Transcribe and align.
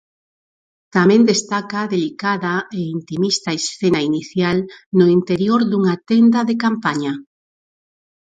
Tamén 0.95 1.21
destaca 1.31 1.77
a 1.81 1.89
delicada 1.95 2.53
e 2.77 2.81
intimista 2.97 3.49
escena 3.61 3.99
inicial 4.09 4.57
no 4.97 5.05
interior 5.17 5.61
dunha 5.69 5.95
tenda 6.09 6.39
de 6.49 6.55
campaña. 6.65 7.13